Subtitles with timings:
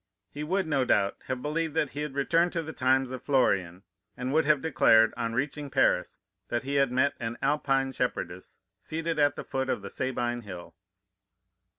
[0.31, 3.83] He would, no doubt, have believed that he had returned to the times of Florian,
[4.17, 9.19] and would have declared, on reaching Paris, that he had met an Alpine shepherdess seated
[9.19, 10.73] at the foot of the Sabine Hill.